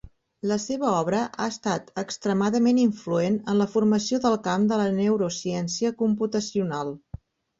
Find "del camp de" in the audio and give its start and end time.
4.25-4.79